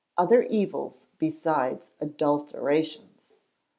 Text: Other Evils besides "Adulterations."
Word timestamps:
Other 0.17 0.41
Evils 0.49 1.09
besides 1.19 1.91
"Adulterations." 1.99 3.33